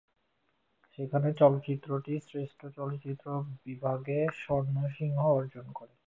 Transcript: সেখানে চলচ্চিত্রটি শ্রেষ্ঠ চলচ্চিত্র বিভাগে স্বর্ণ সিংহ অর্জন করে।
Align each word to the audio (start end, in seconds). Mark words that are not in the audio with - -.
সেখানে 0.93 1.29
চলচ্চিত্রটি 1.33 2.13
শ্রেষ্ঠ 2.27 2.59
চলচ্চিত্র 2.77 3.25
বিভাগে 3.65 4.19
স্বর্ণ 4.41 4.75
সিংহ 4.95 5.19
অর্জন 5.31 5.65
করে। 5.71 5.93